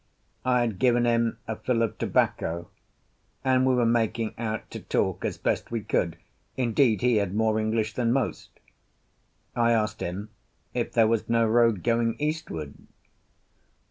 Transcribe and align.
I 0.43 0.61
had 0.61 0.79
given 0.79 1.05
him 1.05 1.37
a 1.47 1.55
fill 1.55 1.83
of 1.83 1.99
tobacco, 1.99 2.69
and 3.43 3.67
we 3.67 3.75
were 3.75 3.85
making 3.85 4.33
out 4.35 4.67
to 4.71 4.79
talk 4.79 5.23
as 5.23 5.37
best 5.37 5.69
we 5.69 5.81
could; 5.81 6.17
indeed, 6.57 7.01
he 7.01 7.17
had 7.17 7.35
more 7.35 7.59
English 7.59 7.93
than 7.93 8.11
most. 8.11 8.49
I 9.55 9.73
asked 9.73 10.01
him 10.01 10.29
if 10.73 10.91
there 10.93 11.05
was 11.07 11.29
no 11.29 11.45
road 11.47 11.83
going 11.83 12.15
eastward. 12.19 12.73